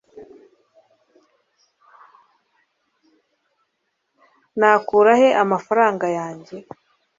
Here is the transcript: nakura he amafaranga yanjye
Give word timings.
nakura 4.59 5.11
he 5.21 5.29
amafaranga 5.43 6.05
yanjye 6.17 6.55